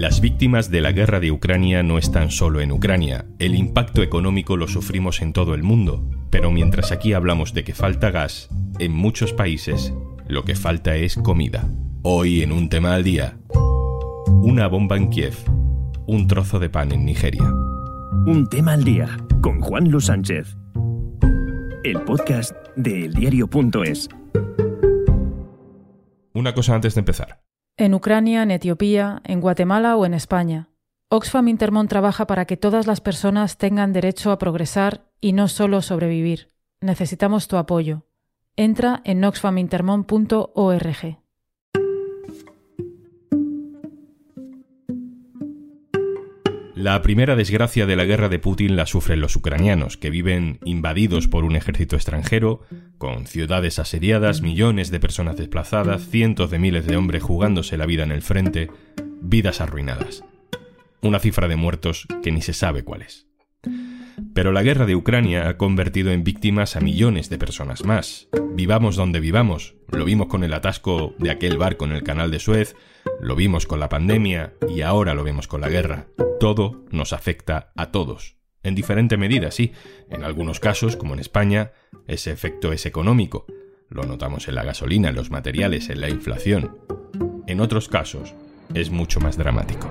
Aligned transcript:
Las 0.00 0.22
víctimas 0.22 0.70
de 0.70 0.80
la 0.80 0.92
guerra 0.92 1.20
de 1.20 1.30
Ucrania 1.30 1.82
no 1.82 1.98
están 1.98 2.30
solo 2.30 2.62
en 2.62 2.72
Ucrania, 2.72 3.26
el 3.38 3.54
impacto 3.54 4.02
económico 4.02 4.56
lo 4.56 4.66
sufrimos 4.66 5.20
en 5.20 5.34
todo 5.34 5.52
el 5.52 5.62
mundo, 5.62 6.08
pero 6.30 6.50
mientras 6.50 6.90
aquí 6.90 7.12
hablamos 7.12 7.52
de 7.52 7.64
que 7.64 7.74
falta 7.74 8.10
gas, 8.10 8.48
en 8.78 8.92
muchos 8.92 9.34
países 9.34 9.92
lo 10.26 10.42
que 10.46 10.54
falta 10.54 10.96
es 10.96 11.16
comida. 11.16 11.68
Hoy 12.00 12.40
en 12.40 12.50
un 12.50 12.70
tema 12.70 12.94
al 12.94 13.04
día, 13.04 13.36
una 14.26 14.68
bomba 14.68 14.96
en 14.96 15.10
Kiev, 15.10 15.34
un 16.06 16.26
trozo 16.26 16.58
de 16.58 16.70
pan 16.70 16.92
en 16.92 17.04
Nigeria. 17.04 17.44
Un 18.24 18.48
tema 18.50 18.72
al 18.72 18.84
día 18.84 19.18
con 19.42 19.60
Juan 19.60 19.90
Luis 19.90 20.06
Sánchez. 20.06 20.56
El 21.84 22.00
podcast 22.06 22.54
de 22.74 23.04
eldiario.es. 23.04 24.08
Una 26.32 26.54
cosa 26.54 26.74
antes 26.74 26.94
de 26.94 27.00
empezar. 27.00 27.39
En 27.80 27.94
Ucrania, 27.94 28.42
en 28.42 28.50
Etiopía, 28.50 29.22
en 29.24 29.40
Guatemala 29.40 29.96
o 29.96 30.04
en 30.04 30.12
España. 30.12 30.68
Oxfam 31.08 31.48
Intermón 31.48 31.88
trabaja 31.88 32.26
para 32.26 32.44
que 32.44 32.58
todas 32.58 32.86
las 32.86 33.00
personas 33.00 33.56
tengan 33.56 33.94
derecho 33.94 34.32
a 34.32 34.38
progresar 34.38 35.06
y 35.18 35.32
no 35.32 35.48
solo 35.48 35.80
sobrevivir. 35.80 36.52
Necesitamos 36.82 37.48
tu 37.48 37.56
apoyo. 37.56 38.04
Entra 38.54 39.00
en 39.04 39.24
oxfamintermon.org. 39.24 41.20
La 46.74 47.00
primera 47.02 47.34
desgracia 47.34 47.86
de 47.86 47.96
la 47.96 48.04
guerra 48.04 48.28
de 48.28 48.38
Putin 48.38 48.76
la 48.76 48.84
sufren 48.84 49.22
los 49.22 49.36
ucranianos, 49.36 49.96
que 49.96 50.10
viven 50.10 50.58
invadidos 50.64 51.28
por 51.28 51.44
un 51.44 51.56
ejército 51.56 51.96
extranjero, 51.96 52.60
con 53.00 53.26
ciudades 53.26 53.78
asediadas, 53.78 54.42
millones 54.42 54.90
de 54.90 55.00
personas 55.00 55.38
desplazadas, 55.38 56.06
cientos 56.10 56.50
de 56.50 56.58
miles 56.58 56.86
de 56.86 56.98
hombres 56.98 57.22
jugándose 57.22 57.78
la 57.78 57.86
vida 57.86 58.02
en 58.02 58.12
el 58.12 58.20
frente, 58.20 58.70
vidas 59.22 59.62
arruinadas. 59.62 60.22
Una 61.00 61.18
cifra 61.18 61.48
de 61.48 61.56
muertos 61.56 62.06
que 62.22 62.30
ni 62.30 62.42
se 62.42 62.52
sabe 62.52 62.84
cuál 62.84 63.00
es. 63.00 63.26
Pero 64.34 64.52
la 64.52 64.62
guerra 64.62 64.84
de 64.84 64.96
Ucrania 64.96 65.48
ha 65.48 65.56
convertido 65.56 66.10
en 66.12 66.24
víctimas 66.24 66.76
a 66.76 66.80
millones 66.80 67.30
de 67.30 67.38
personas 67.38 67.86
más. 67.86 68.28
Vivamos 68.52 68.96
donde 68.96 69.18
vivamos. 69.18 69.76
Lo 69.88 70.04
vimos 70.04 70.26
con 70.26 70.44
el 70.44 70.52
atasco 70.52 71.14
de 71.18 71.30
aquel 71.30 71.56
barco 71.56 71.86
en 71.86 71.92
el 71.92 72.02
canal 72.02 72.30
de 72.30 72.38
Suez, 72.38 72.76
lo 73.22 73.34
vimos 73.34 73.66
con 73.66 73.80
la 73.80 73.88
pandemia 73.88 74.52
y 74.68 74.82
ahora 74.82 75.14
lo 75.14 75.24
vemos 75.24 75.48
con 75.48 75.62
la 75.62 75.70
guerra. 75.70 76.08
Todo 76.38 76.84
nos 76.90 77.14
afecta 77.14 77.72
a 77.76 77.90
todos. 77.92 78.39
En 78.62 78.74
diferente 78.74 79.16
medida, 79.16 79.50
sí. 79.50 79.72
En 80.10 80.22
algunos 80.22 80.60
casos, 80.60 80.96
como 80.96 81.14
en 81.14 81.20
España, 81.20 81.72
ese 82.06 82.30
efecto 82.30 82.72
es 82.72 82.84
económico. 82.84 83.46
Lo 83.88 84.02
notamos 84.02 84.48
en 84.48 84.54
la 84.54 84.62
gasolina, 84.62 85.08
en 85.08 85.14
los 85.14 85.30
materiales, 85.30 85.88
en 85.88 86.00
la 86.00 86.10
inflación. 86.10 86.78
En 87.46 87.60
otros 87.60 87.88
casos, 87.88 88.34
es 88.74 88.90
mucho 88.90 89.18
más 89.20 89.36
dramático. 89.36 89.90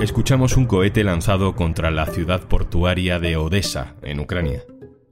Escuchamos 0.00 0.56
un 0.56 0.66
cohete 0.66 1.02
lanzado 1.02 1.54
contra 1.56 1.90
la 1.90 2.06
ciudad 2.06 2.42
portuaria 2.42 3.18
de 3.18 3.36
Odessa, 3.36 3.94
en 4.02 4.20
Ucrania. 4.20 4.62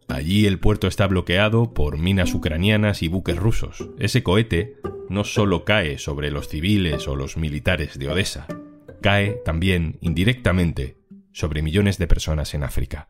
Allí 0.09 0.47
el 0.47 0.61
puerto 0.61 0.87
está 0.87 1.07
bloqueado 1.07 1.75
por 1.75 1.99
minas 1.99 2.35
ucranianas 2.35 3.03
y 3.03 3.09
buques 3.09 3.37
rusos. 3.37 3.89
Ese 3.99 4.23
cohete 4.23 4.77
no 5.09 5.25
solo 5.25 5.65
cae 5.65 5.99
sobre 5.99 6.31
los 6.31 6.49
civiles 6.49 7.09
o 7.09 7.17
los 7.17 7.37
militares 7.37 7.99
de 7.99 8.09
Odessa, 8.09 8.47
cae 9.01 9.39
también 9.45 9.99
indirectamente 10.01 10.97
sobre 11.33 11.63
millones 11.63 11.99
de 11.99 12.07
personas 12.07 12.55
en 12.55 12.65
África. 12.65 13.09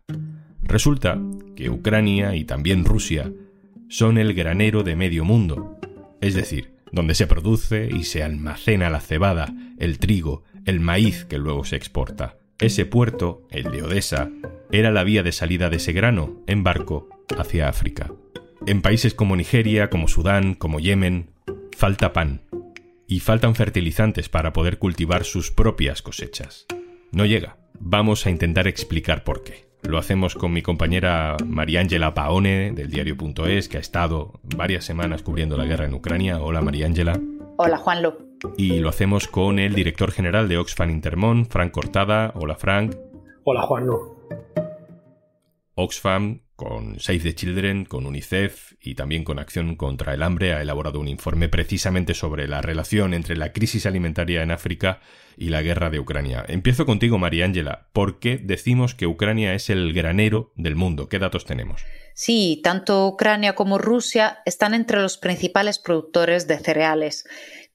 Resulta 0.63 1.21
que 1.55 1.71
Ucrania 1.71 2.35
y 2.35 2.45
también 2.45 2.85
Rusia 2.85 3.33
son 3.89 4.19
el 4.19 4.35
granero 4.35 4.83
de 4.83 4.97
medio 4.97 5.25
mundo, 5.25 5.79
es 6.21 6.35
decir, 6.35 6.75
donde 6.93 7.15
se 7.15 7.27
produce 7.27 7.89
y 7.91 8.05
se 8.05 8.23
almacena 8.23 8.91
la 8.91 9.01
cebada, 9.01 9.55
el 9.79 9.99
trigo, 9.99 10.43
el 10.65 10.81
maíz 10.81 11.25
que 11.25 11.39
luego 11.39 11.65
se 11.65 11.77
exporta. 11.77 12.37
Ese 12.59 12.87
puerto, 12.87 13.47
el 13.51 13.71
de 13.71 13.83
Odessa, 13.83 14.31
era 14.73 14.91
la 14.91 15.05
vía 15.05 15.23
de 15.23 15.33
salida 15.33 15.71
de 15.71 15.77
ese 15.77 15.93
grano 15.93 16.43
en 16.47 16.65
barco 16.65 17.09
hacia 17.39 17.69
África. 17.69 18.11
En 18.67 18.83
países 18.83 19.15
como 19.15 19.37
Nigeria, 19.37 19.91
como 19.91 20.09
Sudán, 20.09 20.55
como 20.55 20.81
Yemen, 20.81 21.31
falta 21.76 22.14
pan 22.14 22.41
y 23.06 23.20
faltan 23.20 23.54
fertilizantes 23.54 24.31
para 24.31 24.54
poder 24.54 24.78
cultivar 24.78 25.25
sus 25.25 25.50
propias 25.50 26.00
cosechas. 26.00 26.66
No 27.12 27.26
llega. 27.26 27.59
Vamos 27.78 28.26
a 28.26 28.31
intentar 28.31 28.66
explicar 28.66 29.25
por 29.25 29.42
qué. 29.44 29.66
Lo 29.82 29.98
hacemos 29.98 30.34
con 30.34 30.54
mi 30.54 30.62
compañera 30.62 31.37
Mariángela 31.44 32.14
Paone 32.14 32.72
del 32.72 32.91
diario.es, 32.91 33.69
que 33.69 33.76
ha 33.76 33.81
estado 33.81 34.41
varias 34.56 34.84
semanas 34.84 35.22
cubriendo 35.22 35.59
la 35.59 35.66
guerra 35.66 35.84
en 35.84 35.94
Ucrania. 35.94 36.41
Hola 36.41 36.62
Mariángela. 36.62 37.20
Hola 37.59 37.76
Juanlo. 37.76 38.19
Y 38.56 38.78
lo 38.81 38.88
hacemos 38.88 39.28
con 39.28 39.58
el 39.58 39.75
director 39.75 40.10
general 40.12 40.48
de 40.48 40.56
Oxfam 40.56 40.91
Intermón, 40.91 41.44
Frank 41.44 41.72
Cortada. 41.72 42.32
Hola 42.34 42.56
Frank. 42.56 42.97
Hola 43.44 43.62
Juanlo. 43.62 44.16
Oxfam, 45.78 46.41
con 46.56 46.98
Save 47.00 47.19
the 47.19 47.34
Children, 47.34 47.84
con 47.84 48.06
UNICEF 48.06 48.72
y 48.81 48.94
también 48.94 49.25
con 49.25 49.38
Acción 49.38 49.76
contra 49.76 50.14
el 50.14 50.22
Hambre, 50.22 50.54
ha 50.54 50.62
elaborado 50.62 50.98
un 50.98 51.06
informe 51.06 51.50
precisamente 51.50 52.14
sobre 52.14 52.48
la 52.48 52.62
relación 52.62 53.12
entre 53.12 53.37
la 53.37 53.53
crisis 53.53 53.84
alimentaria 53.84 54.42
en 54.42 54.50
África 54.50 55.00
y 55.37 55.50
la 55.50 55.60
guerra 55.60 55.91
de 55.91 56.00
Ucrania. 56.00 56.47
Empiezo 56.48 56.87
contigo, 56.87 57.19
María 57.19 57.44
Ángela. 57.44 57.88
¿Por 57.92 58.19
qué 58.20 58.38
decimos 58.38 58.94
que 58.94 59.06
Ucrania 59.06 59.53
es 59.53 59.69
el 59.69 59.92
granero 59.92 60.50
del 60.56 60.76
mundo? 60.76 61.10
¿Qué 61.10 61.19
datos 61.19 61.44
tenemos? 61.44 61.82
Sí, 62.14 62.62
tanto 62.64 63.06
Ucrania 63.06 63.54
como 63.54 63.76
Rusia 63.76 64.38
están 64.47 64.72
entre 64.72 65.03
los 65.03 65.19
principales 65.19 65.78
productores 65.78 66.48
de 66.48 66.58
cereales, 66.58 67.26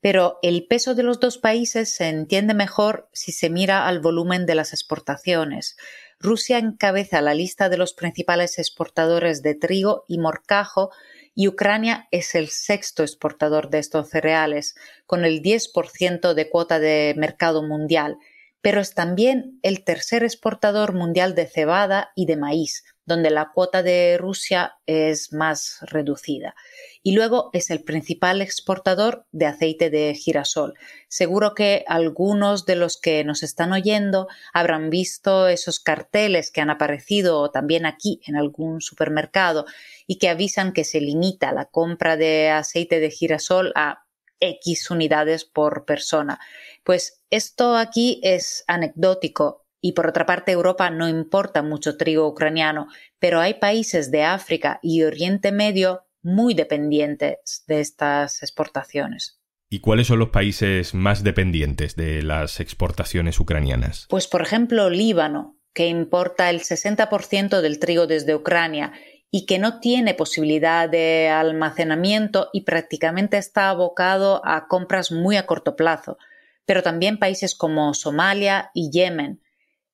pero 0.01 0.39
el 0.41 0.65
peso 0.65 0.95
de 0.95 1.03
los 1.03 1.19
dos 1.19 1.37
países 1.37 1.93
se 1.93 2.09
entiende 2.09 2.55
mejor 2.55 3.07
si 3.13 3.31
se 3.31 3.51
mira 3.51 3.87
al 3.87 3.99
volumen 3.99 4.47
de 4.47 4.55
las 4.55 4.73
exportaciones. 4.73 5.77
Rusia 6.21 6.59
encabeza 6.59 7.19
la 7.19 7.33
lista 7.33 7.67
de 7.67 7.77
los 7.77 7.93
principales 7.93 8.59
exportadores 8.59 9.41
de 9.41 9.55
trigo 9.55 10.05
y 10.07 10.19
morcajo 10.19 10.91
y 11.33 11.47
Ucrania 11.47 12.07
es 12.11 12.35
el 12.35 12.49
sexto 12.49 13.01
exportador 13.01 13.71
de 13.71 13.79
estos 13.79 14.09
cereales, 14.09 14.75
con 15.07 15.25
el 15.25 15.41
10% 15.41 16.33
de 16.35 16.49
cuota 16.49 16.77
de 16.77 17.15
mercado 17.17 17.63
mundial, 17.63 18.17
pero 18.61 18.81
es 18.81 18.93
también 18.93 19.59
el 19.63 19.83
tercer 19.83 20.23
exportador 20.23 20.93
mundial 20.93 21.33
de 21.33 21.47
cebada 21.47 22.11
y 22.15 22.27
de 22.27 22.37
maíz, 22.37 22.83
donde 23.11 23.29
la 23.29 23.51
cuota 23.53 23.83
de 23.83 24.17
Rusia 24.17 24.77
es 24.85 25.33
más 25.33 25.79
reducida 25.81 26.55
y 27.03 27.13
luego 27.13 27.49
es 27.51 27.69
el 27.69 27.83
principal 27.83 28.41
exportador 28.41 29.25
de 29.33 29.47
aceite 29.47 29.89
de 29.89 30.13
girasol. 30.13 30.75
Seguro 31.09 31.53
que 31.53 31.83
algunos 31.87 32.65
de 32.65 32.77
los 32.77 32.97
que 32.97 33.25
nos 33.25 33.43
están 33.43 33.73
oyendo 33.73 34.29
habrán 34.53 34.89
visto 34.89 35.49
esos 35.49 35.81
carteles 35.81 36.51
que 36.51 36.61
han 36.61 36.69
aparecido 36.69 37.51
también 37.51 37.85
aquí 37.85 38.21
en 38.25 38.37
algún 38.37 38.79
supermercado 38.79 39.65
y 40.07 40.17
que 40.19 40.29
avisan 40.29 40.71
que 40.71 40.85
se 40.85 41.01
limita 41.01 41.51
la 41.51 41.65
compra 41.65 42.15
de 42.15 42.49
aceite 42.49 43.01
de 43.01 43.11
girasol 43.11 43.73
a 43.75 44.05
X 44.39 44.89
unidades 44.89 45.43
por 45.43 45.83
persona. 45.83 46.39
Pues 46.85 47.21
esto 47.29 47.75
aquí 47.75 48.21
es 48.23 48.63
anecdótico 48.67 49.60
y 49.81 49.93
por 49.93 50.07
otra 50.07 50.25
parte 50.25 50.51
Europa 50.51 50.89
no 50.89 51.09
importa 51.09 51.63
mucho 51.63 51.97
trigo 51.97 52.27
ucraniano, 52.27 52.87
pero 53.19 53.39
hay 53.39 53.55
países 53.55 54.11
de 54.11 54.23
África 54.23 54.79
y 54.81 55.03
Oriente 55.03 55.51
Medio 55.51 56.03
muy 56.21 56.53
dependientes 56.53 57.63
de 57.67 57.81
estas 57.81 58.43
exportaciones. 58.43 59.41
¿Y 59.69 59.79
cuáles 59.79 60.07
son 60.07 60.19
los 60.19 60.29
países 60.29 60.93
más 60.93 61.23
dependientes 61.23 61.95
de 61.95 62.21
las 62.21 62.59
exportaciones 62.59 63.39
ucranianas? 63.39 64.05
Pues, 64.09 64.27
por 64.27 64.41
ejemplo, 64.41 64.89
Líbano, 64.89 65.57
que 65.73 65.87
importa 65.87 66.49
el 66.49 66.59
60% 66.59 67.61
del 67.61 67.79
trigo 67.79 68.05
desde 68.05 68.35
Ucrania 68.35 68.91
y 69.31 69.45
que 69.45 69.59
no 69.59 69.79
tiene 69.79 70.13
posibilidad 70.13 70.89
de 70.89 71.29
almacenamiento 71.29 72.49
y 72.51 72.61
prácticamente 72.61 73.37
está 73.37 73.69
abocado 73.69 74.41
a 74.45 74.67
compras 74.67 75.11
muy 75.11 75.37
a 75.37 75.45
corto 75.45 75.77
plazo, 75.77 76.17
pero 76.65 76.83
también 76.83 77.17
países 77.17 77.55
como 77.55 77.93
Somalia 77.93 78.71
y 78.73 78.91
Yemen, 78.91 79.41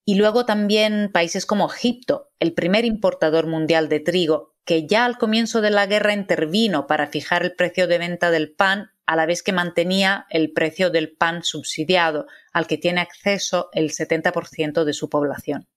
y 0.07 0.15
luego 0.15 0.45
también 0.45 1.09
países 1.11 1.45
como 1.45 1.69
Egipto, 1.69 2.29
el 2.39 2.53
primer 2.53 2.85
importador 2.85 3.45
mundial 3.45 3.89
de 3.89 3.99
trigo, 3.99 4.55
que 4.63 4.87
ya 4.87 5.03
al 5.03 5.17
comienzo 5.17 5.59
de 5.59 5.69
la 5.69 5.85
guerra 5.85 6.13
intervino 6.13 6.87
para 6.87 7.07
fijar 7.07 7.43
el 7.43 7.55
precio 7.55 7.87
de 7.87 7.97
venta 7.97 8.31
del 8.31 8.53
pan 8.53 8.91
a 9.05 9.17
la 9.17 9.25
vez 9.25 9.43
que 9.43 9.51
mantenía 9.51 10.25
el 10.29 10.53
precio 10.53 10.91
del 10.91 11.11
pan 11.11 11.43
subsidiado, 11.43 12.25
al 12.53 12.67
que 12.67 12.77
tiene 12.77 13.01
acceso 13.01 13.67
el 13.73 13.91
70% 13.91 14.85
de 14.85 14.93
su 14.93 15.09
población. 15.09 15.67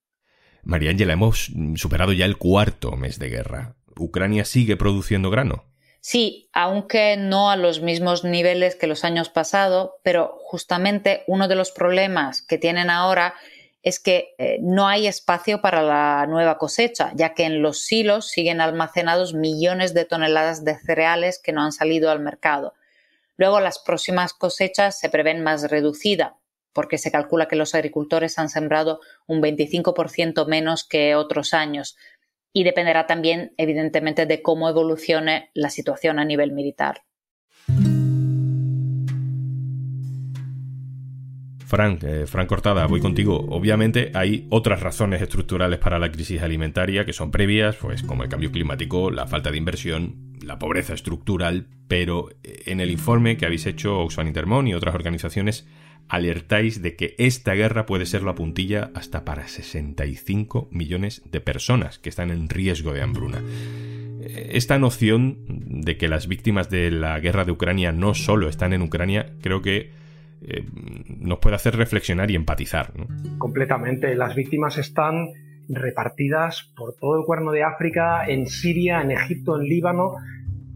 María 0.62 0.91
Ángela, 0.93 1.15
hemos 1.15 1.50
superado 1.75 2.12
ya 2.12 2.25
el 2.25 2.38
cuarto 2.38 2.93
mes 2.93 3.19
de 3.19 3.31
guerra. 3.31 3.75
¿Ucrania 3.99 4.44
sigue 4.44 4.76
produciendo 4.76 5.31
grano? 5.31 5.65
Sí, 6.00 6.49
aunque 6.53 7.17
no 7.17 7.50
a 7.50 7.56
los 7.56 7.81
mismos 7.81 8.23
niveles 8.23 8.76
que 8.76 8.87
los 8.87 9.03
años 9.03 9.29
pasados, 9.29 9.91
pero 10.05 10.38
justamente 10.44 11.25
uno 11.26 11.49
de 11.49 11.56
los 11.56 11.73
problemas 11.73 12.43
que 12.43 12.59
tienen 12.59 12.91
ahora 12.91 13.35
es 13.82 13.99
que 13.99 14.35
eh, 14.38 14.59
no 14.61 14.87
hay 14.87 15.06
espacio 15.06 15.61
para 15.62 15.82
la 15.82 16.27
nueva 16.27 16.59
cosecha, 16.59 17.12
ya 17.15 17.35
que 17.35 17.44
en 17.44 17.62
los 17.62 17.82
silos 17.82 18.29
siguen 18.29 18.61
almacenados 18.61 19.35
millones 19.35 19.94
de 19.94 20.05
toneladas 20.05 20.65
de 20.65 20.79
cereales 20.79 21.41
que 21.43 21.53
no 21.53 21.62
han 21.62 21.73
salido 21.73 22.11
al 22.11 22.21
mercado. 22.21 22.75
Luego 23.37 23.61
las 23.61 23.79
próximas 23.79 24.35
cosechas 24.35 24.99
se 24.99 25.09
prevén 25.09 25.43
más 25.43 25.71
reducida, 25.71 26.37
porque 26.73 26.99
se 26.99 27.11
calcula 27.11 27.49
que 27.49 27.56
los 27.56 27.75
agricultores 27.75 28.38
han 28.38 28.50
sembrado 28.50 29.00
un 29.27 29.41
25% 29.41 30.47
menos 30.47 30.85
que 30.85 31.15
otros 31.15 31.55
años, 31.55 31.97
y 32.53 32.65
dependerá 32.65 33.06
también, 33.06 33.55
evidentemente, 33.56 34.26
de 34.26 34.43
cómo 34.43 34.69
evolucione 34.69 35.50
la 35.55 35.71
situación 35.71 36.19
a 36.19 36.25
nivel 36.25 36.53
militar. 36.53 37.03
Frank, 41.71 42.03
eh, 42.03 42.27
Frank 42.27 42.49
Cortada, 42.49 42.85
voy 42.87 42.99
contigo. 42.99 43.47
Obviamente 43.49 44.11
hay 44.15 44.49
otras 44.51 44.81
razones 44.81 45.23
estructurales 45.23 45.79
para 45.79 46.01
la 46.01 46.11
crisis 46.11 46.43
alimentaria 46.43 47.05
que 47.05 47.13
son 47.13 47.31
previas, 47.31 47.77
pues 47.77 48.03
como 48.03 48.25
el 48.25 48.29
cambio 48.29 48.51
climático, 48.51 49.13
la 49.13 49.29
falta 49.29 49.53
de 49.53 49.59
inversión, 49.59 50.17
la 50.43 50.59
pobreza 50.59 50.95
estructural, 50.95 51.69
pero 51.87 52.29
eh, 52.43 52.63
en 52.67 52.81
el 52.81 52.91
informe 52.91 53.37
que 53.37 53.47
habéis 53.47 53.67
hecho 53.67 54.01
Oxfam 54.01 54.27
Intermón 54.27 54.67
y 54.67 54.75
otras 54.75 54.97
organizaciones 54.97 55.69
alertáis 56.09 56.83
de 56.83 56.97
que 56.97 57.15
esta 57.19 57.55
guerra 57.55 57.87
puede 57.87 58.05
ser 58.05 58.25
la 58.25 58.35
puntilla 58.35 58.91
hasta 58.97 59.25
para 59.25 59.47
65 59.47 60.71
millones 60.73 61.23
de 61.31 61.41
personas 61.41 62.01
que 62.01 62.09
están 62.09 62.33
en 62.33 62.49
riesgo 62.49 62.93
de 62.93 63.03
hambruna. 63.03 63.45
Eh, 64.23 64.51
esta 64.55 64.81
noción 64.81 65.39
de 65.47 65.97
que 65.97 66.09
las 66.09 66.27
víctimas 66.27 66.69
de 66.69 66.91
la 66.91 67.21
guerra 67.21 67.45
de 67.45 67.53
Ucrania 67.53 67.93
no 67.93 68.15
solo 68.15 68.49
están 68.49 68.73
en 68.73 68.83
Ucrania, 68.83 69.35
creo 69.41 69.63
que 69.63 70.00
eh, 70.43 70.65
nos 71.19 71.39
puede 71.39 71.57
hacer 71.57 71.77
reflexionar 71.77 72.31
y 72.31 72.37
empatizar. 72.37 72.93
Completamente. 73.39 74.15
Las 74.15 74.35
víctimas 74.35 74.79
están 74.79 75.29
repartidas 75.69 76.73
por 76.77 76.95
todo 76.97 77.19
el 77.19 77.25
cuerno 77.25 77.53
de 77.53 77.63
África, 77.63 78.27
en 78.27 78.47
Siria, 78.47 79.03
en 79.03 79.13
Egipto, 79.13 79.61
en 79.61 79.69
Líbano, 79.69 80.15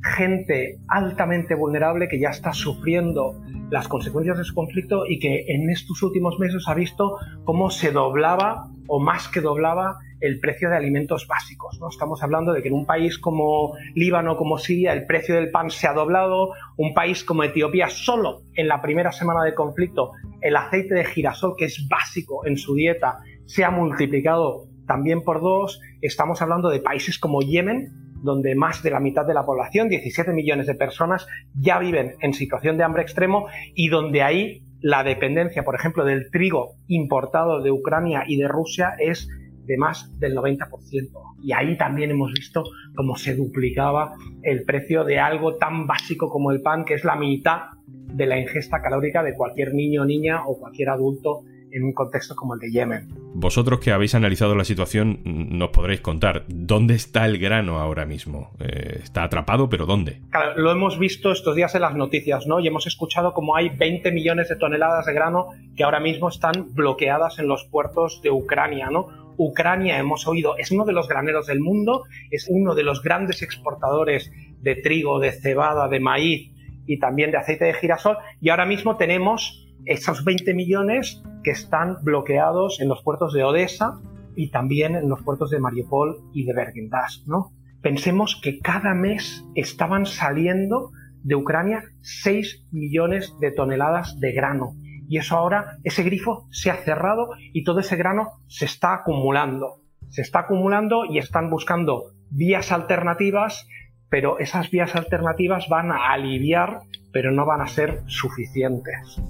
gente 0.03 0.79
altamente 0.89 1.55
vulnerable 1.55 2.09
que 2.09 2.21
ya 2.21 2.29
está 2.29 2.53
sufriendo 2.53 3.43
las 3.71 3.89
consecuencias 3.89 4.39
de 4.39 4.45
su 4.45 4.55
conflicto 4.55 5.07
y 5.07 5.19
que 5.19 5.45
en 5.49 5.71
estos 5.71 6.03
últimos 6.03 6.39
meses 6.39 6.65
ha 6.67 6.75
visto 6.75 7.17
cómo 7.45 7.71
se 7.71 7.93
doblaba 7.93 8.71
o 8.87 9.01
más 9.01 9.29
que 9.29 9.41
doblaba 9.41 9.99
el 10.21 10.41
precio 10.41 10.71
de 10.71 10.77
alimentos 10.77 11.27
básicos. 11.27 11.79
¿no? 11.81 11.89
Estamos 11.89 12.23
hablando 12.23 12.53
de 12.53 12.63
que 12.63 12.69
en 12.69 12.75
un 12.75 12.87
país 12.87 13.19
como 13.19 13.75
Líbano, 13.95 14.37
como 14.37 14.59
Siria, 14.59 14.93
el 14.93 15.07
precio 15.07 15.35
del 15.35 15.51
pan 15.51 15.71
se 15.71 15.87
ha 15.87 15.93
doblado, 15.93 16.53
un 16.77 16.95
país 16.95 17.25
como 17.25 17.45
Etiopía, 17.45 17.89
solo 17.89 18.43
en 18.55 18.69
la 18.69 18.81
primera 18.81 19.13
semana 19.13 19.45
de 19.45 19.55
conflicto, 19.55 20.13
el 20.41 20.57
aceite 20.57 20.95
de 20.95 21.05
girasol, 21.05 21.55
que 21.57 21.67
es 21.67 21.87
básico 21.89 22.47
en 22.47 22.57
su 22.57 22.75
dieta, 22.75 23.21
se 23.47 23.65
ha 23.65 23.71
multiplicado 23.71 24.67
también 24.87 25.23
por 25.23 25.41
dos. 25.41 25.81
Estamos 26.01 26.41
hablando 26.43 26.69
de 26.69 26.81
países 26.81 27.19
como 27.19 27.41
Yemen, 27.41 28.04
donde 28.25 28.55
más 28.55 28.83
de 28.83 28.91
la 28.91 29.01
mitad 29.01 29.27
de 29.27 29.35
la 29.35 29.45
población, 29.45 29.89
17 29.89 30.33
millones 30.33 30.67
de 30.67 30.75
personas, 30.75 31.27
ya 31.55 31.79
viven 31.79 32.15
en 32.21 32.33
situación 32.33 32.79
de 32.79 32.85
hambre 32.85 33.03
extremo 33.03 33.47
y 33.75 33.89
donde 33.89 34.23
ahí 34.23 34.63
la 34.81 35.05
dependencia, 35.05 35.63
por 35.63 35.75
ejemplo, 35.75 36.05
del 36.05 36.31
trigo 36.31 36.77
importado 36.89 37.63
de 37.63 37.71
Ucrania 37.71 38.25
y 38.27 38.37
de 38.39 38.49
Rusia 38.49 38.95
es 38.99 39.29
de 39.67 39.77
más 39.77 40.19
del 40.19 40.35
90%. 40.35 40.69
Y 41.43 41.53
ahí 41.53 41.77
también 41.77 42.11
hemos 42.11 42.33
visto 42.33 42.65
cómo 42.95 43.17
se 43.17 43.35
duplicaba 43.35 44.15
el 44.43 44.65
precio 44.65 45.05
de 45.05 45.19
algo 45.19 45.57
tan 45.57 45.87
básico 45.87 46.31
como 46.31 46.51
el 46.51 46.63
pan, 46.63 46.85
que 46.85 46.95
es 46.95 47.05
la 47.05 47.17
mitad 47.17 47.61
de 47.87 48.27
la 48.27 48.39
ingesta 48.39 48.81
calórica 48.81 49.23
de 49.23 49.35
cualquier 49.35 49.75
niño 49.75 50.05
niña 50.05 50.47
o 50.47 50.59
cualquier 50.59 50.89
adulto 50.89 51.43
en 51.75 51.85
un 51.85 51.93
contexto 51.93 52.37
como 52.37 52.55
el 52.55 52.61
de 52.61 52.71
Yemen. 52.71 53.09
Vosotros 53.35 53.81
que 53.81 53.91
habéis 53.91 54.15
analizado 54.15 54.55
la 54.55 54.65
situación 54.65 55.21
nos 55.25 55.71
podréis 55.71 56.01
contar 56.01 56.45
dónde 56.49 56.95
está 56.95 57.27
el 57.27 57.39
grano 57.39 57.81
ahora 57.81 58.07
mismo. 58.07 58.53
Eh, 58.61 59.01
está 59.03 59.25
atrapado, 59.25 59.69
pero 59.69 59.85
¿dónde? 59.85 60.21
Claro, 60.31 60.57
lo 60.57 60.71
hemos 60.71 60.99
visto 60.99 61.33
estos 61.33 61.57
días 61.57 61.75
en 61.75 61.83
las 61.83 61.95
noticias, 61.95 62.47
¿no? 62.47 62.61
Y 62.61 62.69
hemos 62.69 62.87
escuchado 62.87 63.35
como 63.35 63.57
hay 63.57 63.71
20 63.71 64.13
millones 64.13 64.49
de 64.49 64.57
toneladas 64.57 65.07
de 65.07 65.13
grano 65.13 65.49
que 65.77 65.83
ahora 65.83 65.99
mismo 65.99 66.29
están 66.29 66.75
bloqueadas 66.75 67.39
en 67.41 67.49
los 67.49 67.65
puertos 67.65 68.21
de 68.23 68.31
Ucrania, 68.31 68.89
¿no? 68.91 69.09
Ucrania, 69.37 69.99
hemos 69.99 70.29
oído, 70.29 70.57
es 70.59 70.71
uno 70.71 70.85
de 70.85 70.93
los 70.93 71.09
graneros 71.09 71.49
del 71.49 71.59
mundo, 71.59 72.05
es 72.31 72.47
uno 72.49 72.77
de 72.77 72.85
los 72.85 73.03
grandes 73.03 73.43
exportadores 73.43 74.31
de 74.61 74.77
trigo, 74.77 75.19
de 75.19 75.33
cebada, 75.33 75.89
de 75.89 75.99
maíz 75.99 76.53
y 76.87 76.99
también 76.99 77.33
de 77.33 77.39
aceite 77.39 77.65
de 77.65 77.75
girasol. 77.75 78.19
Y 78.41 78.51
ahora 78.51 78.67
mismo 78.67 78.97
tenemos 78.97 79.64
esos 79.87 80.25
20 80.25 80.55
millones 80.55 81.23
que 81.43 81.51
están 81.51 81.97
bloqueados 82.03 82.81
en 82.81 82.89
los 82.89 83.03
puertos 83.03 83.33
de 83.33 83.45
Odessa 83.45 84.01
y 84.37 84.51
también 84.51 84.97
en 84.97 85.09
los 85.09 85.23
puertos 85.23 85.51
de 85.51 85.61
Mariupol 85.61 86.17
y 86.33 86.45
de 86.45 86.55
Bergendask, 86.55 87.27
¿no? 87.27 87.53
Pensemos 87.83 88.41
que 88.43 88.61
cada 88.61 88.95
mes 88.95 89.45
estaban 89.55 90.07
saliendo 90.07 90.91
de 91.23 91.35
Ucrania 91.35 91.83
6 92.01 92.67
millones 92.73 93.35
de 93.41 93.51
toneladas 93.51 94.19
de 94.21 94.33
grano. 94.33 94.75
Y 95.09 95.19
eso 95.19 95.37
ahora, 95.37 95.79
ese 95.85 96.03
grifo 96.03 96.47
se 96.51 96.71
ha 96.71 96.77
cerrado 96.77 97.29
y 97.53 97.63
todo 97.65 97.81
ese 97.81 97.97
grano 97.97 98.41
se 98.47 98.65
está 98.65 98.95
acumulando. 98.95 99.83
Se 100.09 100.23
está 100.23 100.41
acumulando 100.41 101.05
y 101.05 101.19
están 101.19 101.51
buscando 101.51 102.13
vías 102.31 102.73
alternativas, 102.73 103.67
pero 104.09 104.39
esas 104.39 104.71
vías 104.71 104.97
alternativas 104.97 105.69
van 105.69 105.93
a 105.93 106.13
aliviar, 106.13 106.81
pero 107.13 107.33
no 107.33 107.45
van 107.45 107.61
a 107.61 107.67
ser 107.67 108.03
suficientes. 108.07 109.21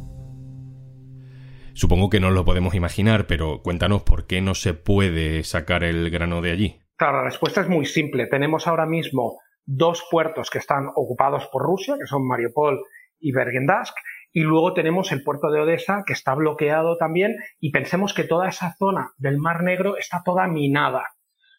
Supongo 1.75 2.09
que 2.09 2.21
no 2.21 2.31
lo 2.31 2.45
podemos 2.45 2.75
imaginar, 2.77 3.27
pero 3.27 3.61
cuéntanos 3.61 4.05
por 4.05 4.27
qué 4.29 4.41
no 4.41 4.55
se 4.55 4.75
puede 4.75 5.43
sacar 5.43 5.83
el 5.83 6.09
grano 6.09 6.41
de 6.41 6.53
allí. 6.53 6.79
Claro, 6.97 7.19
la 7.19 7.25
respuesta 7.25 7.61
es 7.63 7.69
muy 7.69 7.85
simple. 7.85 8.29
Tenemos 8.29 8.69
ahora 8.69 8.87
mismo 8.87 9.41
dos 9.67 10.05
puertos 10.09 10.51
que 10.51 10.59
están 10.59 10.87
ocupados 10.95 11.49
por 11.51 11.63
Rusia, 11.63 11.97
que 11.99 12.07
son 12.07 12.29
Mariupol 12.29 12.81
y 13.19 13.33
Bergendask, 13.33 13.93
y 14.33 14.43
luego 14.43 14.73
tenemos 14.73 15.11
el 15.11 15.25
puerto 15.25 15.51
de 15.51 15.61
Odessa, 15.61 16.05
que 16.07 16.13
está 16.13 16.35
bloqueado 16.35 16.97
también, 16.97 17.35
y 17.59 17.73
pensemos 17.73 18.15
que 18.15 18.23
toda 18.23 18.49
esa 18.49 18.77
zona 18.79 19.13
del 19.17 19.39
Mar 19.39 19.65
Negro 19.65 19.97
está 19.97 20.23
toda 20.25 20.47
minada. 20.47 21.03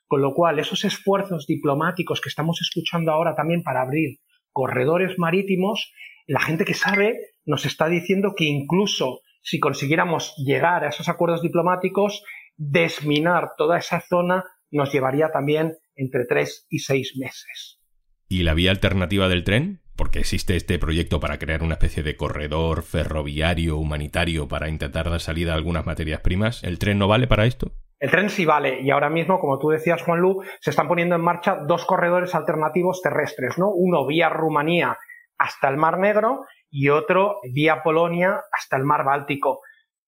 Con 0.08 0.22
lo 0.22 0.34
cual, 0.34 0.60
esos 0.60 0.86
esfuerzos 0.86 1.46
diplomáticos 1.46 2.22
que 2.22 2.30
estamos 2.30 2.62
escuchando 2.62 3.12
ahora 3.12 3.36
también 3.36 3.64
para 3.64 3.82
abrir 3.82 4.20
corredores 4.54 5.18
marítimos, 5.18 5.92
la 6.26 6.40
gente 6.40 6.64
que 6.64 6.74
sabe 6.74 7.20
nos 7.46 7.66
está 7.66 7.88
diciendo 7.90 8.34
que 8.36 8.46
incluso 8.46 9.20
si 9.46 9.60
consiguiéramos 9.60 10.34
llegar 10.38 10.84
a 10.84 10.90
esos 10.90 11.08
acuerdos 11.08 11.44
diplomáticos, 11.44 12.24
desminar 12.58 13.52
toda 13.58 13.78
esa 13.78 14.02
zona 14.02 14.44
nos 14.72 14.92
llevaría 14.92 15.30
también 15.30 15.78
entre 15.96 16.26
tres 16.26 16.66
y 16.68 16.80
seis 16.80 17.14
meses. 17.16 17.80
¿Y 18.28 18.42
la 18.42 18.56
vía 18.56 18.72
alternativa 18.72 19.30
del 19.30 19.44
tren? 19.44 19.82
Porque 19.96 20.20
existe 20.20 20.56
este 20.56 20.80
proyecto 20.80 21.20
para 21.20 21.38
crear 21.38 21.62
una 21.62 21.76
especie 21.76 22.02
de 22.02 22.18
corredor 22.18 22.82
ferroviario 22.82 23.78
humanitario 23.78 24.48
para 24.48 24.68
intentar 24.68 25.12
dar 25.12 25.22
salida 25.22 25.54
a 25.54 25.56
algunas 25.56 25.86
materias 25.86 26.22
primas. 26.22 26.64
¿El 26.64 26.80
tren 26.80 26.98
no 26.98 27.08
vale 27.08 27.28
para 27.28 27.46
esto? 27.46 27.72
El 28.00 28.10
tren 28.10 28.32
sí 28.32 28.46
vale 28.46 28.82
y 28.82 28.90
ahora 28.90 29.12
mismo, 29.12 29.40
como 29.40 29.60
tú 29.60 29.70
decías, 29.70 30.02
Juan 30.02 30.22
Lu, 30.22 30.42
se 30.60 30.72
están 30.72 30.88
poniendo 30.88 31.16
en 31.16 31.22
marcha 31.22 31.60
dos 31.68 31.86
corredores 31.86 32.34
alternativos 32.34 33.00
terrestres, 33.04 33.60
¿no? 33.60 33.70
Uno 33.70 34.08
vía 34.08 34.28
Rumanía 34.28 34.98
hasta 35.38 35.70
el 35.70 35.78
Mar 35.78 36.00
Negro 36.00 36.46
y 36.70 36.90
otro 36.90 37.40
vía 37.54 37.82
Polonia 37.84 38.42
hasta 38.52 38.78
el 38.78 38.84
mar 38.84 39.04
Báltico. 39.06 39.62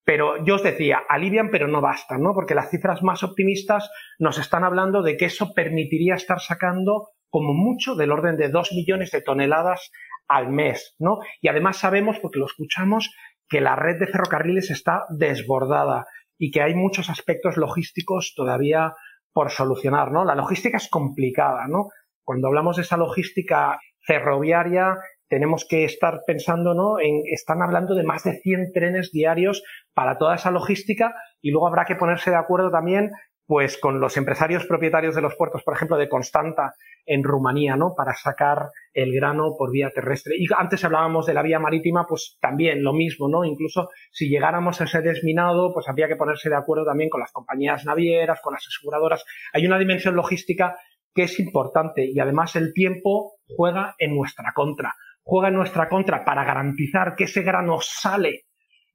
Pero 0.04 0.42
yo 0.44 0.54
os 0.54 0.62
decía, 0.62 1.02
alivian 1.08 1.50
pero 1.50 1.68
no 1.68 1.80
bastan, 1.80 2.22
¿no? 2.22 2.32
Porque 2.32 2.54
las 2.54 2.70
cifras 2.70 3.02
más 3.02 3.22
optimistas 3.22 3.90
nos 4.18 4.38
están 4.38 4.64
hablando 4.64 5.02
de 5.02 5.16
que 5.16 5.26
eso 5.26 5.52
permitiría 5.54 6.14
estar 6.14 6.40
sacando 6.40 7.08
como 7.30 7.52
mucho 7.52 7.94
del 7.94 8.12
orden 8.12 8.36
de 8.36 8.48
dos 8.48 8.72
millones 8.72 9.10
de 9.10 9.20
toneladas 9.20 9.90
al 10.28 10.48
mes, 10.48 10.94
¿no? 10.98 11.18
Y 11.40 11.48
además 11.48 11.78
sabemos, 11.78 12.18
porque 12.20 12.38
lo 12.38 12.46
escuchamos, 12.46 13.14
que 13.48 13.60
la 13.60 13.76
red 13.76 13.98
de 13.98 14.06
ferrocarriles 14.06 14.70
está 14.70 15.04
desbordada 15.10 16.06
y 16.38 16.50
que 16.50 16.62
hay 16.62 16.74
muchos 16.74 17.10
aspectos 17.10 17.56
logísticos 17.56 18.34
todavía 18.36 18.92
por 19.32 19.50
solucionar, 19.50 20.12
¿no? 20.12 20.24
La 20.24 20.34
logística 20.34 20.76
es 20.76 20.88
complicada, 20.88 21.66
¿no? 21.68 21.88
Cuando 22.24 22.48
hablamos 22.48 22.76
de 22.76 22.82
esa 22.82 22.96
logística 22.96 23.78
ferroviaria, 24.00 24.96
tenemos 25.28 25.66
que 25.68 25.84
estar 25.84 26.20
pensando, 26.26 26.74
¿no? 26.74 27.00
En, 27.00 27.22
están 27.26 27.62
hablando 27.62 27.94
de 27.94 28.04
más 28.04 28.24
de 28.24 28.40
100 28.40 28.72
trenes 28.72 29.10
diarios 29.12 29.62
para 29.94 30.18
toda 30.18 30.34
esa 30.34 30.50
logística 30.50 31.14
y 31.40 31.50
luego 31.50 31.68
habrá 31.68 31.84
que 31.84 31.96
ponerse 31.96 32.30
de 32.30 32.36
acuerdo 32.36 32.70
también 32.70 33.10
pues 33.48 33.78
con 33.78 33.98
los 33.98 34.18
empresarios 34.18 34.66
propietarios 34.66 35.14
de 35.14 35.22
los 35.22 35.34
puertos, 35.34 35.62
por 35.62 35.74
ejemplo, 35.74 35.96
de 35.96 36.10
Constanta 36.10 36.74
en 37.06 37.24
Rumanía, 37.24 37.76
¿no? 37.76 37.94
Para 37.96 38.12
sacar 38.12 38.68
el 38.92 39.10
grano 39.14 39.54
por 39.56 39.72
vía 39.72 39.88
terrestre. 39.88 40.34
Y 40.38 40.46
antes 40.54 40.84
hablábamos 40.84 41.24
de 41.24 41.32
la 41.32 41.42
vía 41.42 41.58
marítima, 41.58 42.04
pues 42.06 42.36
también 42.42 42.84
lo 42.84 42.92
mismo, 42.92 43.26
¿no? 43.26 43.46
Incluso 43.46 43.88
si 44.12 44.28
llegáramos 44.28 44.82
a 44.82 44.84
ese 44.84 45.00
desminado, 45.00 45.72
pues 45.72 45.88
habría 45.88 46.08
que 46.08 46.16
ponerse 46.16 46.50
de 46.50 46.56
acuerdo 46.56 46.84
también 46.84 47.08
con 47.08 47.20
las 47.20 47.32
compañías 47.32 47.86
navieras, 47.86 48.38
con 48.42 48.52
las 48.52 48.66
aseguradoras. 48.68 49.24
Hay 49.54 49.64
una 49.64 49.78
dimensión 49.78 50.14
logística 50.14 50.76
que 51.14 51.22
es 51.22 51.40
importante 51.40 52.04
y 52.04 52.20
además 52.20 52.54
el 52.54 52.74
tiempo 52.74 53.38
juega 53.56 53.94
en 53.96 54.14
nuestra 54.14 54.52
contra 54.54 54.94
juega 55.28 55.48
en 55.48 55.56
nuestra 55.56 55.90
contra 55.90 56.24
para 56.24 56.42
garantizar 56.42 57.14
que 57.14 57.24
ese 57.24 57.42
grano 57.42 57.80
sale 57.82 58.46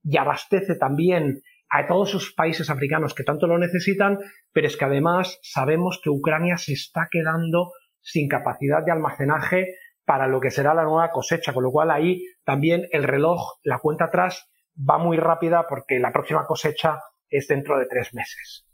y 0.04 0.18
abastece 0.18 0.76
también 0.76 1.44
a 1.70 1.86
todos 1.86 2.10
esos 2.10 2.34
países 2.34 2.72
africanos 2.72 3.14
que 3.14 3.24
tanto 3.24 3.46
lo 3.46 3.60
necesitan, 3.60 4.18
pero 4.52 4.66
es 4.66 4.76
que 4.76 4.86
además 4.86 5.38
sabemos 5.44 6.02
que 6.04 6.10
Ucrania 6.10 6.58
se 6.58 6.74
está 6.74 7.08
quedando 7.12 7.74
sin 8.02 8.28
capacidad 8.28 8.84
de 8.84 8.92
almacenaje 8.92 9.76
para 10.06 10.28
lo 10.28 10.40
que 10.40 10.50
será 10.50 10.74
la 10.74 10.86
nueva 10.86 11.12
cosecha, 11.12 11.54
con 11.54 11.66
lo 11.66 11.72
cual 11.72 11.92
ahí 11.92 12.26
también 12.44 12.88
el 12.92 13.04
reloj, 13.04 13.60
la 13.62 13.78
cuenta 13.78 14.06
atrás 14.06 14.50
va 14.78 14.98
muy 14.98 15.18
rápida 15.18 15.68
porque 15.70 16.00
la 16.00 16.12
próxima 16.12 16.48
cosecha 16.48 16.98
es 17.30 17.48
dentro 17.48 17.78
de 17.78 17.86
tres 17.86 18.12
meses. 18.16 18.66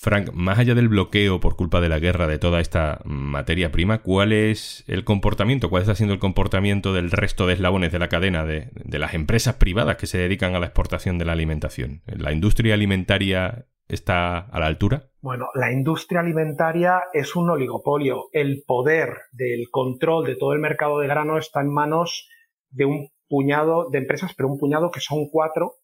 Frank, 0.00 0.30
más 0.32 0.58
allá 0.58 0.74
del 0.74 0.88
bloqueo 0.88 1.40
por 1.40 1.56
culpa 1.56 1.80
de 1.80 1.88
la 1.88 1.98
guerra 1.98 2.26
de 2.26 2.38
toda 2.38 2.60
esta 2.60 3.00
materia 3.04 3.72
prima, 3.72 4.02
¿cuál 4.02 4.32
es 4.32 4.84
el 4.86 5.04
comportamiento? 5.04 5.70
¿Cuál 5.70 5.82
está 5.82 5.94
siendo 5.94 6.14
el 6.14 6.20
comportamiento 6.20 6.92
del 6.92 7.10
resto 7.10 7.46
de 7.46 7.54
eslabones 7.54 7.92
de 7.92 7.98
la 7.98 8.08
cadena 8.08 8.44
de, 8.44 8.70
de 8.72 8.98
las 8.98 9.14
empresas 9.14 9.56
privadas 9.56 9.96
que 9.96 10.06
se 10.06 10.18
dedican 10.18 10.54
a 10.54 10.60
la 10.60 10.66
exportación 10.66 11.18
de 11.18 11.24
la 11.24 11.32
alimentación? 11.32 12.02
¿La 12.06 12.32
industria 12.32 12.74
alimentaria 12.74 13.66
está 13.88 14.38
a 14.38 14.60
la 14.60 14.66
altura? 14.66 15.10
Bueno, 15.20 15.48
la 15.54 15.72
industria 15.72 16.20
alimentaria 16.20 17.02
es 17.12 17.34
un 17.36 17.50
oligopolio. 17.50 18.28
El 18.32 18.62
poder 18.66 19.16
del 19.32 19.66
control 19.70 20.24
de 20.26 20.36
todo 20.36 20.52
el 20.52 20.60
mercado 20.60 21.00
de 21.00 21.08
grano 21.08 21.38
está 21.38 21.60
en 21.60 21.72
manos 21.72 22.28
de 22.70 22.84
un 22.84 23.08
puñado 23.28 23.88
de 23.90 23.98
empresas, 23.98 24.34
pero 24.36 24.48
un 24.48 24.58
puñado 24.58 24.90
que 24.90 25.00
son 25.00 25.28
cuatro 25.30 25.74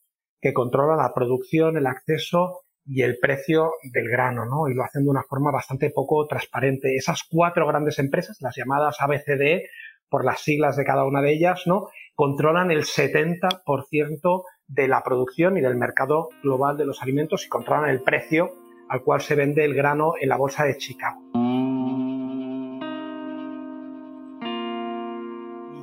que 0.41 0.53
controlan 0.53 0.99
la 0.99 1.15
producción, 1.15 1.77
el 1.77 1.87
acceso 1.87 2.63
y 2.85 3.03
el 3.03 3.19
precio 3.19 3.73
del 3.93 4.09
grano, 4.09 4.45
¿no? 4.45 4.69
Y 4.69 4.75
lo 4.75 4.85
hacen 4.85 5.05
de 5.05 5.11
una 5.11 5.23
forma 5.23 5.51
bastante 5.51 5.91
poco 5.91 6.27
transparente. 6.27 6.97
Esas 6.97 7.23
cuatro 7.31 7.67
grandes 7.67 7.99
empresas, 7.99 8.39
las 8.41 8.57
llamadas 8.57 8.97
ABCD, 9.01 9.63
por 10.09 10.25
las 10.25 10.41
siglas 10.41 10.77
de 10.77 10.85
cada 10.85 11.05
una 11.05 11.23
de 11.23 11.33
ellas, 11.33 11.63
¿no? 11.67 11.89
Controlan 12.15 12.71
el 12.71 12.85
70% 12.85 14.43
de 14.67 14.89
la 14.89 15.03
producción 15.03 15.57
y 15.57 15.61
del 15.61 15.77
mercado 15.77 16.29
global 16.43 16.77
de 16.77 16.85
los 16.85 17.03
alimentos 17.03 17.47
y 17.47 17.49
controlan 17.49 17.91
el 17.91 18.03
precio 18.03 18.53
al 18.89 19.03
cual 19.03 19.23
se 19.23 19.35
vende 19.35 19.65
el 19.65 19.75
grano 19.75 20.13
en 20.21 20.29
la 20.29 20.37
bolsa 20.37 20.65
de 20.65 20.77
Chicago. 20.77 21.42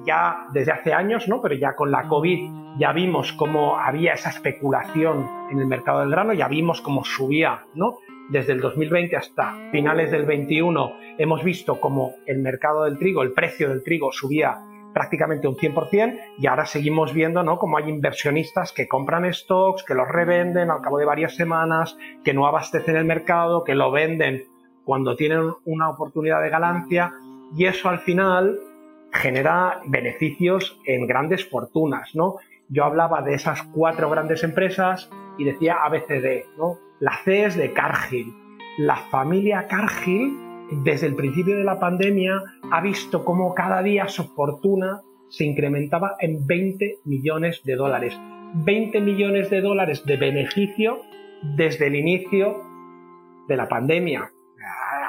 Ya 0.10 0.48
desde 0.51 0.72
hace 0.72 0.92
años, 0.92 1.28
¿no? 1.28 1.39
Pero 1.39 1.54
ya 1.54 1.75
con 1.75 1.92
la 1.92 2.08
COVID 2.08 2.80
ya 2.80 2.92
vimos 2.94 3.32
cómo 3.34 3.78
había 3.78 4.13
esa 4.13 4.32
especulación 4.32 5.28
en 5.51 5.60
el 5.60 5.68
mercado 5.68 6.00
del 6.00 6.10
grano, 6.10 6.34
ya 6.34 6.48
vimos 6.48 6.82
cómo 6.82 7.06
subía, 7.06 7.66
¿no? 7.75 8.00
Desde 8.30 8.54
el 8.54 8.60
2020 8.60 9.16
hasta 9.16 9.56
finales 9.72 10.10
del 10.10 10.25
21 10.25 10.94
hemos 11.20 11.44
visto 11.44 11.80
cómo 11.80 12.16
el 12.25 12.39
mercado 12.39 12.86
del 12.86 12.98
trigo, 12.98 13.22
el 13.22 13.34
precio 13.34 13.70
del 13.70 13.84
trigo 13.84 14.12
subía 14.12 14.58
prácticamente 14.96 15.48
un 15.48 15.56
100% 15.56 16.20
y 16.39 16.48
ahora 16.48 16.66
seguimos 16.66 17.13
viendo 17.13 17.44
¿no? 17.44 17.60
como 17.60 17.78
hay 17.78 17.88
inversionistas 17.88 18.72
que 18.72 18.88
compran 18.88 19.32
stocks, 19.32 19.84
que 19.84 19.94
los 19.94 20.08
revenden 20.08 20.72
al 20.72 20.82
cabo 20.82 20.98
de 20.98 21.06
varias 21.06 21.36
semanas, 21.36 21.96
que 22.24 22.34
no 22.34 22.48
abastecen 22.48 22.98
el 22.98 23.06
mercado, 23.06 23.63
que 23.63 23.75
lo 23.75 23.92
venden 23.92 24.46
cuando 24.84 25.16
tienen 25.16 25.51
una 25.66 25.89
oportunidad 25.89 26.42
de 26.42 26.50
ganancia 26.50 27.13
y 27.56 27.66
eso 27.66 27.89
al 27.89 28.00
final 28.00 28.60
genera 29.12 29.82
beneficios 29.88 30.80
en 30.86 31.08
grandes 31.08 31.48
fortunas, 31.50 32.16
¿no? 32.16 32.36
Yo 32.70 32.84
hablaba 32.84 33.22
de 33.22 33.34
esas 33.34 33.63
cuatro 33.63 34.10
grandes 34.10 34.44
empresas 34.44 35.10
y 35.38 35.44
decía 35.44 35.78
ABCD, 35.84 36.46
¿no? 36.58 36.78
La 37.00 37.18
C 37.24 37.46
es 37.46 37.56
de 37.56 37.74
Cargill. 37.74 38.34
La 38.78 38.98
familia 38.98 39.68
Cargill 39.68 40.50
desde 40.84 41.08
el 41.08 41.16
principio 41.16 41.58
de 41.58 41.63
la 41.63 41.80
pandemia 41.80 42.42
ha 42.72 42.82
visto 42.82 43.25
cómo 43.25 43.56
cada 43.56 43.82
día 43.82 44.08
su 44.08 44.25
fortuna 44.36 45.01
se 45.30 45.46
incrementaba 45.46 46.16
en 46.20 46.46
20 46.46 47.00
millones 47.06 47.62
de 47.63 47.75
dólares. 47.75 48.20
20 48.54 49.01
millones 49.01 49.50
de 49.50 49.62
dólares 49.62 50.04
de 50.06 50.18
beneficio 50.18 51.00
desde 51.56 51.88
el 51.88 51.96
inicio 51.96 52.63
de 53.48 53.58
la 53.58 53.68
pandemia. 53.68 54.32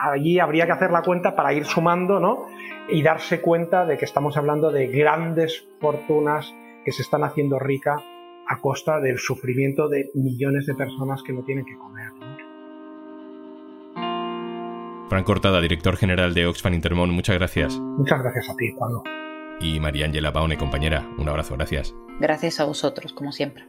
Allí 0.00 0.38
habría 0.38 0.64
que 0.64 0.73
hacer 0.73 0.90
la 0.90 1.02
cuenta 1.02 1.37
para 1.37 1.52
ir 1.52 1.66
sumando, 1.66 2.21
¿no? 2.21 2.47
Y 2.88 3.02
darse 3.02 3.40
cuenta 3.40 3.85
de 3.85 3.99
que 3.99 4.07
estamos 4.07 4.37
hablando 4.37 4.73
de 4.73 4.87
grandes 4.87 5.69
fortunas 5.78 6.54
que 6.85 6.92
se 6.92 7.02
están 7.02 7.23
haciendo 7.23 7.59
rica 7.59 8.02
a 8.49 8.61
costa 8.61 8.99
del 8.99 9.19
sufrimiento 9.19 9.88
de 9.88 10.11
millones 10.14 10.66
de 10.66 10.75
personas 10.75 11.23
que 11.23 11.33
no 11.33 11.42
tienen 11.42 11.66
que 11.66 11.76
comer. 11.76 12.11
Fran 15.11 15.25
Cortada, 15.25 15.61
director 15.61 15.97
general 15.97 16.35
de 16.35 16.47
Oxfam 16.47 16.73
Intermón, 16.73 17.11
muchas 17.11 17.37
gracias. 17.37 17.78
Muchas 17.78 18.23
gracias 18.23 18.49
a 18.49 18.57
ti, 18.57 18.73
Juan. 18.76 18.92
Y 19.61 19.80
María 19.80 20.07
Ángela 20.07 20.33
Paone, 20.33 20.57
compañera, 20.57 21.07
un 21.19 21.28
abrazo, 21.28 21.57
gracias. 21.57 21.95
Gracias 22.21 22.59
a 22.61 22.64
vosotros, 22.64 23.12
como 23.12 23.33
siempre. 23.33 23.64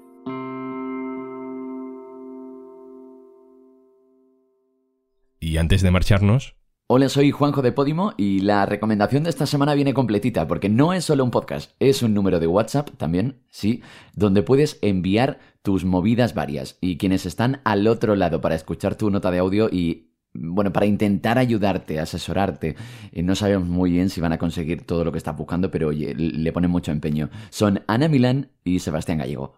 Y 5.43 5.57
antes 5.57 5.81
de 5.81 5.89
marcharnos, 5.89 6.55
Hola, 6.85 7.09
soy 7.09 7.31
Juanjo 7.31 7.63
de 7.63 7.71
Podimo 7.71 8.13
y 8.15 8.41
la 8.41 8.67
recomendación 8.67 9.23
de 9.23 9.31
esta 9.31 9.47
semana 9.47 9.73
viene 9.73 9.95
completita 9.95 10.47
porque 10.47 10.69
no 10.69 10.93
es 10.93 11.05
solo 11.05 11.23
un 11.23 11.31
podcast, 11.31 11.71
es 11.79 12.03
un 12.03 12.13
número 12.13 12.39
de 12.39 12.45
WhatsApp 12.45 12.91
también, 12.97 13.41
sí, 13.49 13.81
donde 14.13 14.43
puedes 14.43 14.77
enviar 14.83 15.39
tus 15.63 15.83
movidas 15.83 16.35
varias 16.35 16.77
y 16.79 16.99
quienes 16.99 17.25
están 17.25 17.59
al 17.63 17.87
otro 17.87 18.15
lado 18.15 18.39
para 18.39 18.53
escuchar 18.53 18.95
tu 18.95 19.09
nota 19.09 19.31
de 19.31 19.39
audio 19.39 19.67
y 19.71 20.11
bueno, 20.33 20.71
para 20.71 20.85
intentar 20.85 21.39
ayudarte, 21.39 21.99
asesorarte. 21.99 22.75
Eh, 23.11 23.23
no 23.23 23.33
sabemos 23.33 23.67
muy 23.67 23.89
bien 23.89 24.11
si 24.11 24.21
van 24.21 24.33
a 24.33 24.37
conseguir 24.37 24.85
todo 24.85 25.03
lo 25.03 25.11
que 25.11 25.17
estás 25.17 25.35
buscando, 25.35 25.71
pero 25.71 25.87
oye, 25.87 26.13
le 26.13 26.51
ponen 26.51 26.69
mucho 26.69 26.91
empeño. 26.91 27.31
Son 27.49 27.83
Ana 27.87 28.09
Milán 28.09 28.51
y 28.63 28.77
Sebastián 28.77 29.17
Gallego. 29.17 29.55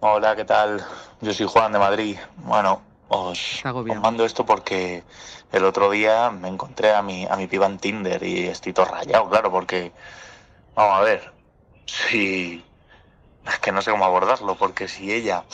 Hola, 0.00 0.34
¿qué 0.34 0.44
tal? 0.44 0.80
Yo 1.22 1.32
soy 1.32 1.46
Juan 1.46 1.70
de 1.70 1.78
Madrid. 1.78 2.16
Bueno, 2.44 2.80
os, 3.08 3.64
os 3.64 3.96
mando 4.00 4.24
esto 4.24 4.44
porque 4.46 5.04
el 5.52 5.64
otro 5.64 5.90
día 5.90 6.30
me 6.30 6.48
encontré 6.48 6.92
a 6.92 7.02
mi, 7.02 7.26
a 7.26 7.36
mi 7.36 7.46
piba 7.46 7.66
en 7.66 7.78
Tinder 7.78 8.22
y 8.22 8.46
estoy 8.46 8.72
todo 8.72 8.86
rayado, 8.86 9.28
claro, 9.28 9.50
porque... 9.50 9.92
Vamos 10.74 10.98
a 10.98 11.00
ver, 11.02 11.32
si... 11.86 12.64
Es 13.46 13.58
que 13.58 13.72
no 13.72 13.82
sé 13.82 13.90
cómo 13.90 14.04
abordarlo, 14.04 14.56
porque 14.56 14.88
si 14.88 15.12
ella 15.12 15.44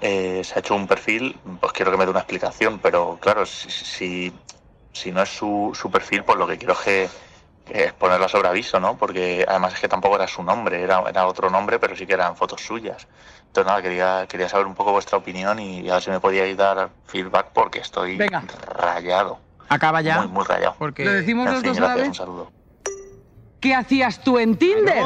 eh, 0.00 0.42
se 0.44 0.54
ha 0.54 0.58
hecho 0.60 0.74
un 0.74 0.86
perfil, 0.86 1.38
pues 1.60 1.72
quiero 1.72 1.90
que 1.90 1.96
me 1.96 2.04
dé 2.04 2.10
una 2.10 2.20
explicación, 2.20 2.78
pero 2.78 3.18
claro, 3.20 3.44
si, 3.46 4.32
si, 4.92 5.12
no 5.12 5.22
es 5.22 5.28
su, 5.28 5.72
su, 5.74 5.90
perfil, 5.90 6.24
pues 6.24 6.38
lo 6.38 6.46
que 6.46 6.56
quiero 6.56 6.74
es 6.74 6.78
que, 6.80 7.08
es 7.70 7.92
ponerla 7.92 8.28
sobre 8.28 8.48
aviso, 8.48 8.80
¿no? 8.80 8.96
Porque 8.96 9.44
además 9.46 9.74
es 9.74 9.80
que 9.80 9.88
tampoco 9.88 10.16
era 10.16 10.26
su 10.26 10.42
nombre, 10.42 10.82
era, 10.82 11.02
era 11.08 11.26
otro 11.26 11.50
nombre, 11.50 11.78
pero 11.78 11.96
sí 11.96 12.06
que 12.06 12.14
eran 12.14 12.36
fotos 12.36 12.60
suyas. 12.60 13.06
Entonces 13.46 13.66
nada, 13.68 13.82
quería, 13.82 14.26
quería 14.28 14.48
saber 14.48 14.66
un 14.66 14.74
poco 14.74 14.92
vuestra 14.92 15.18
opinión 15.18 15.58
y 15.58 15.88
a 15.88 15.94
ver 15.94 16.02
si 16.02 16.10
me 16.10 16.20
podíais 16.20 16.56
dar 16.56 16.90
feedback 17.06 17.48
porque 17.52 17.80
estoy 17.80 18.18
rayado. 18.74 19.38
Acaba 19.68 20.00
ya. 20.00 20.22
Muy, 20.22 20.28
muy 20.28 20.44
rayado. 20.44 20.74
Porque... 20.78 21.04
¿Lo 21.04 21.12
decimos 21.12 21.46
en 21.46 21.52
los 21.52 21.62
fin, 21.62 21.70
dos 21.70 21.76
gracias, 21.78 21.90
a 21.90 21.96
la 21.96 22.02
vez? 22.02 22.08
un 22.08 22.14
saludo. 22.14 22.52
¿Qué 23.60 23.74
hacías 23.74 24.22
tú 24.22 24.38
en 24.38 24.56
Tinder? 24.56 25.04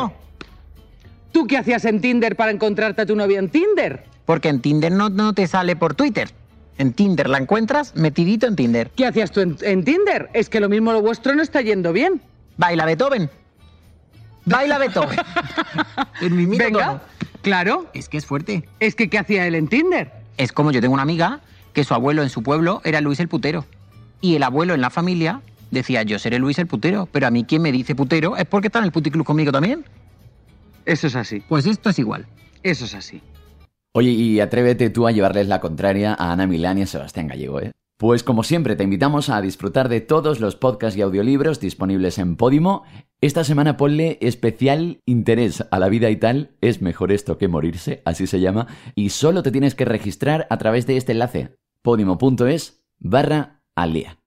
¿Tú 1.33 1.47
qué 1.47 1.59
hacías 1.59 1.85
en 1.85 2.01
Tinder 2.01 2.37
para 2.37 2.51
encontrarte 2.51 3.03
a 3.03 3.07
tu 3.07 3.15
novia 3.15 3.39
en 3.39 3.51
Tinder? 3.51 4.05
Porque 4.25 4.49
en 4.49 4.63
Tinder 4.63 4.91
no, 4.91 5.11
no 5.11 5.35
te 5.35 5.47
sale 5.47 5.77
por 5.77 5.95
Twitter. 5.95 6.31
En 6.79 6.93
Tinder 6.93 7.29
la 7.29 7.39
encuentras 7.39 7.95
metidito 7.95 8.47
en 8.47 8.57
Tinder. 8.57 8.91
¿Qué 8.91 9.07
hacías 9.07 9.31
tú 9.31 9.41
en, 9.41 9.57
en 9.61 9.85
Tinder? 9.85 10.31
Es 10.33 10.49
que 10.49 10.61
lo 10.61 10.69
mismo 10.69 10.93
lo 10.93 11.03
vuestro 11.03 11.35
no 11.35 11.43
está 11.43 11.61
yendo 11.61 11.93
bien. 11.93 12.23
Baila 12.57 12.85
Beethoven. 12.87 13.31
Baila 14.45 14.79
Beethoven. 14.79 15.19
en 16.21 16.37
mi 16.37 16.47
Venga, 16.57 16.87
tono. 16.87 17.01
claro. 17.43 17.87
Es 17.95 18.09
que 18.09 18.17
es 18.19 18.27
fuerte. 18.27 18.69
Es 18.81 18.95
que 18.95 19.09
¿qué 19.11 19.19
hacía 19.19 19.47
él 19.47 19.55
en 19.55 19.69
Tinder? 19.69 20.13
Es 20.37 20.53
como 20.53 20.71
yo 20.71 20.81
tengo 20.81 20.95
una 20.95 21.03
amiga 21.03 21.41
que 21.73 21.85
su 21.85 21.95
abuelo 21.95 22.23
en 22.23 22.31
su 22.31 22.43
pueblo 22.43 22.81
era 22.85 23.01
Luis 23.01 23.21
el 23.21 23.29
putero. 23.29 23.65
Y 24.21 24.37
el 24.37 24.43
abuelo 24.43 24.75
en 24.75 24.81
la 24.81 24.91
familia 24.91 25.41
decía, 25.71 26.03
yo 26.03 26.19
seré 26.19 26.39
Luis 26.39 26.59
el 26.59 26.67
putero, 26.67 27.07
pero 27.11 27.27
a 27.27 27.31
mí 27.31 27.45
quien 27.45 27.63
me 27.63 27.73
dice 27.73 27.95
putero 27.95 28.37
es 28.37 28.45
porque 28.47 28.69
está 28.69 28.79
en 28.79 28.87
el 28.87 28.93
puticlub 28.93 29.27
conmigo 29.27 29.53
también. 29.53 29.85
Eso 30.85 31.09
es 31.09 31.17
así. 31.17 31.41
Pues 31.49 31.67
esto 31.67 31.91
es 31.91 31.99
igual. 31.99 32.27
Eso 32.63 32.85
es 32.85 32.95
así. 32.95 33.21
Oye, 33.93 34.11
y 34.11 34.41
atrévete 34.41 34.91
tú 34.91 35.07
a 35.07 35.13
llevarles 35.13 35.49
la 35.49 35.61
contraria 35.61 36.15
a 36.19 36.33
Ana 36.33 36.47
Milán 36.47 36.79
y 36.79 36.83
a 36.83 36.87
Sebastián 36.87 37.27
Gallego, 37.29 37.61
¿eh? 37.61 37.73
Pues 37.99 38.23
como 38.23 38.43
siempre, 38.43 38.77
te 38.77 38.85
invitamos 38.85 39.31
a 39.31 39.41
disfrutar 39.41 39.89
de 39.89 40.03
todos 40.03 40.39
los 40.39 40.55
podcasts 40.55 40.99
y 40.99 41.03
audiolibros 41.03 41.61
disponibles 41.61 42.19
en 42.19 42.37
Podimo. 42.37 42.83
Esta 43.23 43.43
semana 43.43 43.79
ponle 43.79 44.19
especial 44.21 45.01
interés 45.07 45.65
a 45.71 45.79
la 45.79 45.89
vida 45.89 46.11
y 46.11 46.17
tal, 46.17 46.51
es 46.61 46.83
mejor 46.83 47.11
esto 47.11 47.39
que 47.39 47.49
morirse, 47.49 48.03
así 48.05 48.27
se 48.27 48.41
llama, 48.41 48.67
y 48.95 49.09
solo 49.11 49.43
te 49.43 49.51
tienes 49.51 49.75
que 49.75 49.87
registrar 49.87 50.47
a 50.51 50.59
través 50.59 50.87
de 50.87 50.99
este 50.99 51.13
enlace, 51.13 51.57
podimo.es 51.81 52.85
barra 52.99 53.63
al. 53.75 54.19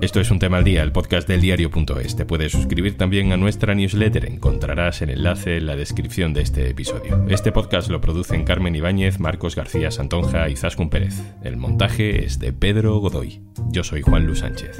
Esto 0.00 0.18
es 0.18 0.30
un 0.30 0.38
tema 0.38 0.56
al 0.56 0.64
día, 0.64 0.82
el 0.82 0.92
podcast 0.92 1.28
del 1.28 1.42
diario.es. 1.42 2.16
Te 2.16 2.24
puedes 2.24 2.52
suscribir 2.52 2.96
también 2.96 3.32
a 3.32 3.36
nuestra 3.36 3.74
newsletter. 3.74 4.24
Encontrarás 4.24 5.02
el 5.02 5.10
enlace 5.10 5.58
en 5.58 5.66
la 5.66 5.76
descripción 5.76 6.32
de 6.32 6.40
este 6.40 6.70
episodio. 6.70 7.22
Este 7.28 7.52
podcast 7.52 7.90
lo 7.90 8.00
producen 8.00 8.44
Carmen 8.44 8.74
Ibáñez, 8.74 9.20
Marcos 9.20 9.54
García 9.54 9.90
Santonja 9.90 10.48
y 10.48 10.56
Zascun 10.56 10.88
Pérez. 10.88 11.20
El 11.42 11.58
montaje 11.58 12.24
es 12.24 12.38
de 12.38 12.54
Pedro 12.54 12.96
Godoy. 12.98 13.42
Yo 13.70 13.84
soy 13.84 14.00
Juan 14.00 14.24
Luis 14.26 14.38
Sánchez. 14.38 14.78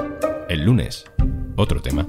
El 0.49 0.65
lunes, 0.65 1.05
otro 1.55 1.83
tema. 1.83 2.09